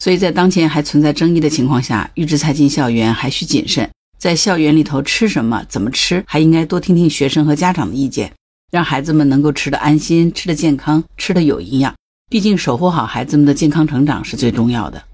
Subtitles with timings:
[0.00, 3.88] 所以在当前还存在争议的情况下，预制菜进校园还需谨慎。
[4.18, 8.32] 在校园里头吃什么、怎么吃，还应该多听听学生和家长的意见，
[8.72, 11.94] 让孩子们能够吃得安心、吃得健康、吃得有营养。
[12.30, 15.04] 毕竟守护好孩子们的健康成长是最重要的。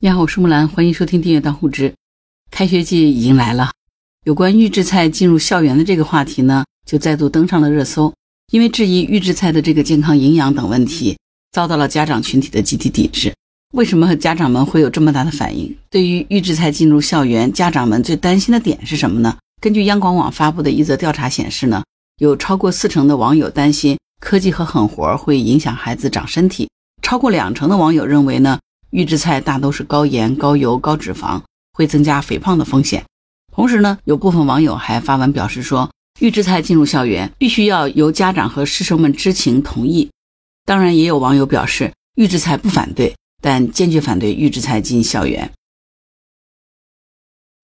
[0.00, 1.94] 你好，我是木兰，欢迎收听订阅当护知。
[2.50, 3.70] 开学季已经来了，
[4.24, 8.12] 有关预制菜进入校园的这个话题呢，就再度登上了热搜。
[8.50, 11.18] 因为质疑预制菜的这个健康营养等问题，
[11.52, 13.34] 遭到了家长群体的集体抵制。
[13.72, 15.74] 为什么家长们会有这么大的反应？
[15.88, 19.38] 对于预制菜进入校园，家长们最担心的点是什么呢？
[19.62, 21.82] 根据央广网发布的一则调查显示呢，
[22.18, 26.68] 有超过四成的网友担心科技和狠活会影响孩子长身体，
[27.00, 28.58] 超过两成的网友认为呢。
[28.90, 31.40] 预制菜大都是高盐、高油、高脂肪，
[31.72, 33.02] 会增加肥胖的风险。
[33.50, 40.10] 同时呢，有部分网友还发文表示说，预制菜进入校园必须要由家长和师生们知情同意。
[40.66, 45.50] 当然，也有网友表示，预制菜不反对，但坚决反对预制菜进校园。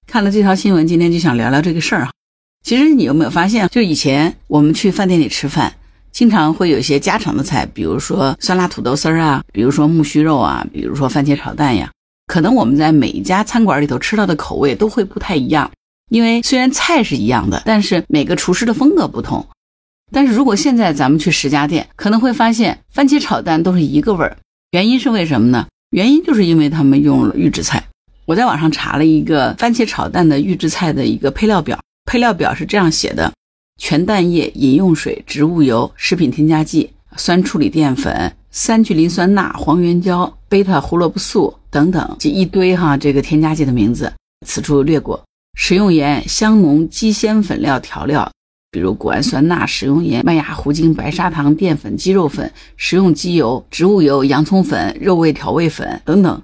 [0.06, 2.12] 看了这条新闻，今天就想聊聊这个事儿哈。
[2.62, 5.74] 其实你有没有发现，就以前我们去饭店里吃饭。
[6.10, 11.90] 经常会有一些家常的菜，比如说酸辣土豆丝儿啊，比如说木须肉啊，比如说番茄炒蛋呀。
[12.26, 15.70] 可能我们在每一家餐馆里头吃到的口味都会不太一样，
[16.10, 19.46] 因为虽然菜是一样的，但是每个厨师的风格不同。
[20.10, 24.36] 但是如果现在咱们去十家店，可能会发现番茄炒蛋都是一个味儿。
[24.72, 25.66] 原因是为什么呢？
[25.90, 27.82] 原因就是因为他们用了预制菜。
[28.26, 33.32] 我在网上查了一个番茄炒蛋的预制菜的一个配料表，配料表是这样写的。
[33.80, 44.12] 全蛋液、饮用水、植物油、食品添加剂、酸处理淀粉、三聚磷酸钠、黄原胶、贝塔胡萝卜素等等，这一堆哈，这个添加剂的名字，
[44.46, 45.24] 此处略过。
[45.56, 48.30] 食用盐、香浓鸡鲜粉料调料，
[48.70, 56.40] 比如谷氨酸钠、食用盐、麦芽糊精、白砂糖、淀粉、鸡肉粉、食用鸡油、植物油、洋葱粉、肉味调味粉等等。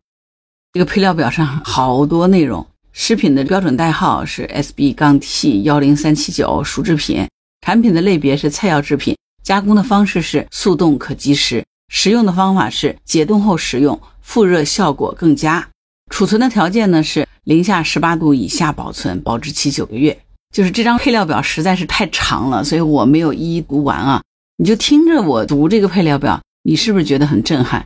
[0.73, 2.67] 这个配料表上 好多内容。
[2.93, 7.27] 食品的标准代号是 SB- 杠 T 幺零三七九，熟制品。
[7.61, 15.69] 产品的类别是菜肴制品，加工的方式是速冻可即食，食用的方法是解冻后食用，复热效果更佳。
[16.11, 20.17] 储存的条件呢是零下十八度以下保存，保质期九个月。
[20.55, 24.23] 就是这张配料表实在是太长了，所以我没有一一读完啊。
[24.57, 27.85] 你就听着我读这个配料表，你是不是觉得很震撼？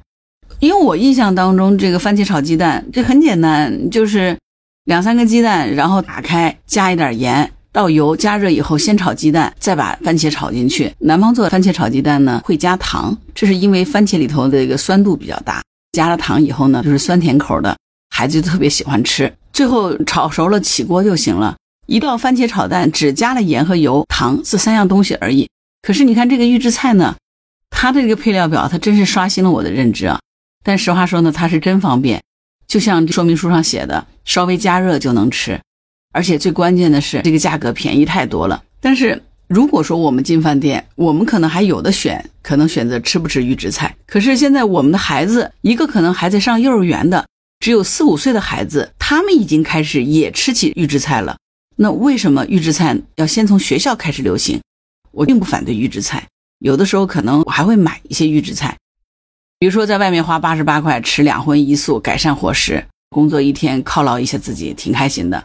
[0.60, 4.36] 因为我印象当中，这个番茄炒鸡蛋这很简单，就是。
[4.84, 10.90] 两三个鸡蛋，然后打开，加一点盐，倒油，加热以后先炒鸡蛋，再把番茄炒进去。
[11.00, 15.62] 南方做的番茄炒鸡蛋呢，会加糖，这是因为番茄里头的一个酸度比较大，
[15.92, 17.76] 加了糖以后呢，就是酸甜口的，
[18.08, 19.30] 孩子就特别喜欢吃。
[19.52, 21.54] 最后炒熟了，起锅就行了。
[21.88, 25.48] 一道番茄炒蛋只加了盐和油、糖这三样东西而已。
[25.80, 27.16] 可是你看这个预制菜呢，
[27.70, 30.20] 它的这个配料表，它真是刷新了我的认知啊！
[30.62, 32.22] 但实话说呢，它是真方便。
[32.66, 35.58] 就像说明书上写的，稍微加热就能吃，
[36.12, 38.62] 而且最关键的是这个价格便宜太多了。
[38.82, 43.96] 但是如果说我们进饭店，我们可能还有的选，可能选择吃不吃预制菜。
[44.06, 47.24] 可是现在我们的孩子，一个可能还在上幼儿园的，
[47.60, 51.38] 只有四五岁的孩子，他们已经开始也吃起预制菜了。
[51.80, 54.60] 那为什么预制菜要先从学校开始流行？
[55.12, 56.26] 我并不反对预制菜，
[56.58, 58.76] 有的时候可能我还会买一些预制菜。
[59.60, 65.44] 比如说，在外面花八十八块吃两荤一素，改善伙食，工作一天犒劳一下自己，挺开心的。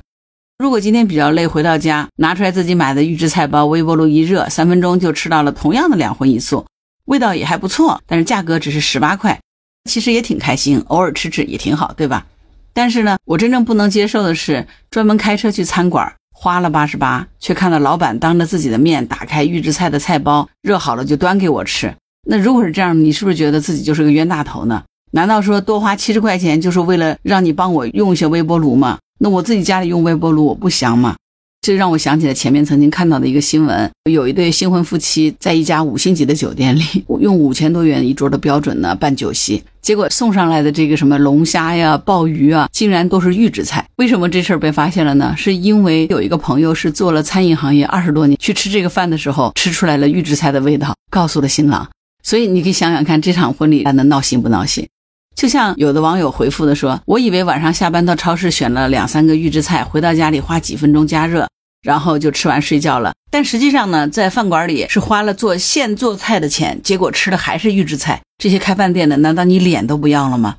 [0.58, 6.66] 如果今天比较累，回到家拿出来自己买的预制菜包，微波炉一热，三分钟就吃到了同样的两荤一素，
[7.06, 9.40] 味道也还不错，但是价格只是十八块，
[9.88, 12.26] 其实也挺开心，偶尔吃吃也挺好，对吧？
[12.74, 21.96] 但是呢，我真正不能接受的是，专门开车去餐馆，花了八十八，却看到老板当着自己的面打开预制菜的菜包，热好了就端给我吃。
[22.28, 24.84] 那如果是这样，你是不是觉得自己就是个冤大头呢？
[25.12, 29.00] 难道说多花七十块钱就是为了让你帮我用一下微波炉吗？
[29.20, 31.16] 那我自己家里用微波炉我不香吗？
[31.64, 36.84] 这让我想起了前面曾经看到的一个新闻，有一对新婚夫妻在一家五星级的酒店里
[37.22, 43.88] 用五千多元一桌的标准呢办酒席，结果送上来的这个什么龙虾呀、鲍鱼啊，竟然都是预制菜。
[43.96, 45.34] 为什么这事儿被发现了呢？
[45.38, 51.90] 是因为有一个朋友是做了餐饮行业二十多年，去吃这个饭的时候吃出来了预制菜的味道，告诉了新郎。
[52.24, 54.86] 所以你可以想想看，这场婚礼办的闹心不闹心？
[55.34, 61.48] 就像有的网友回复的说：“我以为晚上下班到超市选了两三个预制菜，回到家里花几分钟加热，
[61.84, 63.14] 然后就吃完睡觉了。
[63.30, 68.20] 但实际上呢，在饭馆里是花了做现做菜的钱，结果吃的还是预制菜。
[68.38, 70.58] 这些开饭店的，难道你脸都不要了吗？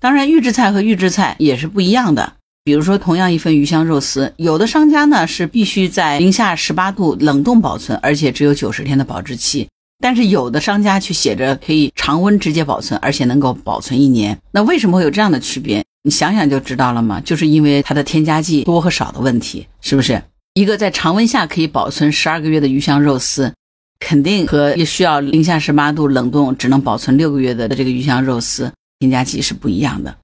[0.00, 2.34] 当然，预制菜和预制菜也是不一样的。
[2.64, 9.68] 比如说，同样一份鱼香肉丝，有的商家呢是必须在零下十八度冷冻保存，而且只有九十天的保质期。”
[9.98, 14.38] 但是有的商家却写着可以常温直接保存，而且能够保存一年。
[14.52, 15.82] 那为什么会有这样的区别？
[16.02, 20.22] 你想想就知道了嘛，就是因为它的添加剂多和少的问题，是不是？
[20.56, 23.52] 一个在常温下可以保存十二个月的鱼香肉丝，
[24.00, 30.16] 肯定和也需要零下十八度冷冻只能保存六个月的这个鱼香肉丝添加剂是不一样的。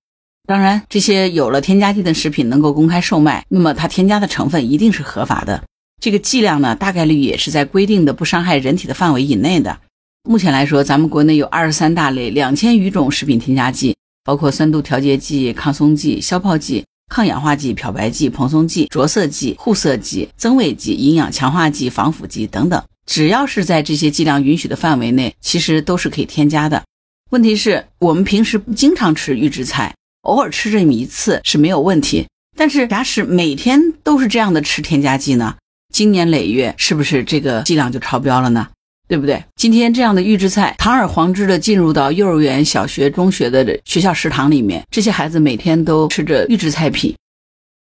[0.49, 5.62] 当然，这些有了添加剂的食品能够公开售卖，那么它添加的成分一定是合法的。
[6.00, 9.81] 这个剂量呢，大概率也是在规定的不伤害人体的范围以内的。
[10.26, 13.94] 目前来说，咱们国内有二十三大类、两千余种食品添加剂，
[14.25, 22.82] 包括酸度调节剂、抗松剂、消泡剂、抗氧化剂、漂白剂、蓬松剂、着色剂、护色剂、增味剂、营养强化剂、防腐剂等等。
[23.05, 26.82] 只要是在这些剂量允许的范围内，其实都是可以添加的。
[27.31, 32.26] 问题是我们平时不经常吃预制菜，偶尔吃这么一次是没有问题。
[32.56, 35.56] 但是假使每天都是这样的吃添加剂呢？
[35.93, 38.69] 经年累月，是不是这个剂量就超标了呢？
[39.08, 39.44] 对不对？
[39.56, 47.14] 今天这样的预制菜堂而皇之的进入到幼儿园、小学、中学的学校食堂里面，这些孩子每天都吃着预制菜品，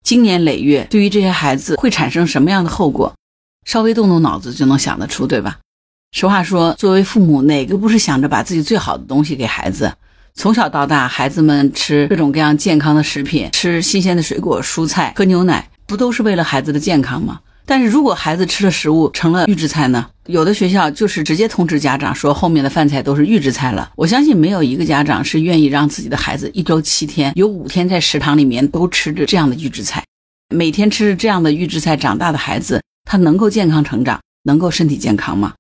[0.05, 3.13] 经年累月，对于这些孩子会产生什么样的后果？
[3.65, 5.59] 稍微动动脑子就能想得出，对吧？
[6.11, 9.93] 实话说，作为父母，哪个不是想着把自己最好的东西给孩子？
[10.35, 17.41] 从小到大，孩子们吃各种各样健康的食品，吃新鲜的水果、蔬菜，喝牛奶，不都是为了孩子的健康吗？
[17.65, 20.09] 但是如果孩子吃的食物成了预制菜呢？
[20.27, 23.91] 有的学校就是直接通知家长说后面的饭菜都是预制菜了。
[23.97, 30.05] 我相信没有一个家长是愿意让自己的孩子一周七天有五天在食堂里面都吃着这样的预制菜，
[30.55, 35.55] 每天吃着这样的预制菜长大的孩子，他能够健康成长，能够身体健康吗？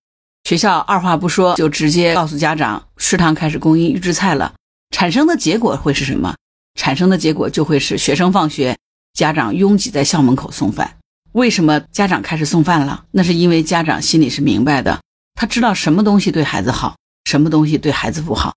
[0.44, 4.52] 学校二话不说就直接告诉家长食堂开始供应预制菜了，
[4.90, 6.34] 产生的结果会是什么？
[6.78, 8.76] 产生的结果就会是学生放学，
[9.14, 10.96] 家长拥挤在校门口送饭。
[11.32, 13.06] 为什么家长开始送饭了？
[13.10, 15.00] 那是因为家长心里是明白的，
[15.34, 18.54] 他知道什么东西对孩子好，什么东西对孩子不好，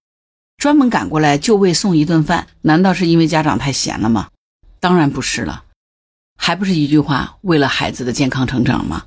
[0.57, 4.27] 专门赶过来就为送一顿饭，难道是因为家长太闲了吗？
[4.81, 5.63] 当然不是了，
[6.37, 9.05] 还不是一句话，为了孩子的健康成长吗？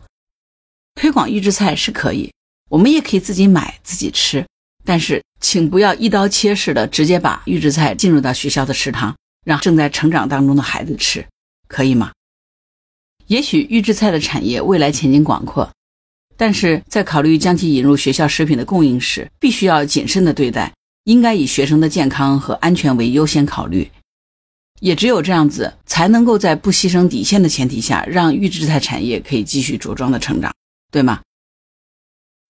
[0.95, 2.33] 推广预制菜是可以，
[2.71, 4.47] 我们也可以自己买自己吃，
[4.83, 9.15] 但是请不要一刀切式的直接把预制菜进入到学校的食堂，
[9.45, 11.27] 让正在成长当中的孩子吃，
[11.69, 12.13] 可以吗？
[13.29, 15.71] 也许预制菜的产业未来前景广阔，
[16.37, 20.73] 但是在考虑将其引入学校食品的供应时，必须要谨慎的对待，
[21.05, 23.91] 应该以学生的健康和安全为优先考虑。
[24.81, 30.55] 也只有这样子，才能够在不牺牲底线的前提下，让预制菜产业可以继续茁壮的成长，
[30.91, 31.21] 对吗？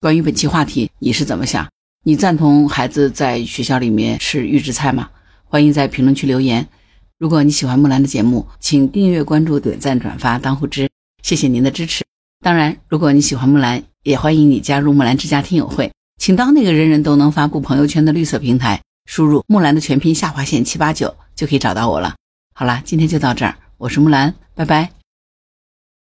[0.01, 1.69] 关于本期话题，你是怎么想？
[2.05, 5.11] 你赞同孩子在学校里面吃预制菜吗？
[5.45, 6.69] 欢迎在评论区留言。
[7.19, 10.88] 如果你喜欢木兰的节目，请订阅、关注、点赞、转发、当护知，
[11.20, 12.05] 谢谢您的支持。
[12.44, 22.15] 当然，如果你喜欢木兰，也欢迎你加入木兰之家听友会，请到那个人人都能发布朋友圈的绿色平台，输入木兰的全拼下划线七八九就可以找到我了。
[22.55, 24.98] 好啦，今天就到这儿，我是木兰，拜拜。